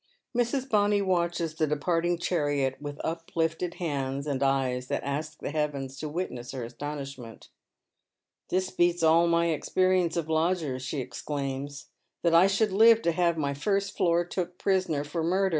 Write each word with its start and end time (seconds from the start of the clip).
Mrs. 0.35 0.67
Bonny 0.67 0.99
watches 0.99 1.53
the 1.53 1.67
departing 1.67 2.17
chariot 2.17 2.81
with 2.81 2.99
uplifted 3.03 3.75
hands, 3.75 4.25
%ni 4.27 4.41
eyes 4.43 4.87
that 4.87 5.03
ask 5.03 5.37
the 5.39 5.51
heavens 5.51 5.99
to 5.99 6.09
witness 6.09 6.53
her 6.53 6.63
astonishment. 6.63 7.49
*'2V« 8.49 8.77
held 8.89 8.93
that 8.93 8.97
sorrow 8.97 8.97
makes 8.97 8.97
us 8.97 8.97
wise. 8.97 8.97
331 8.97 8.97
"Tills 8.97 8.97
beats 8.97 9.03
all 9.03 9.27
my 9.27 9.45
experience 9.45 10.17
of 10.17 10.27
lodgers," 10.27 10.81
she 10.81 11.01
exclaims. 11.01 11.83
•* 11.83 11.85
That 12.23 12.33
I 12.33 12.47
should 12.47 12.71
live 12.71 13.03
to 13.03 13.11
have 13.11 13.37
my 13.37 13.53
first 13.53 13.95
floor 13.95 14.25
took 14.25 14.57
priBoiier 14.57 15.05
for 15.05 15.23
murde. 15.23 15.49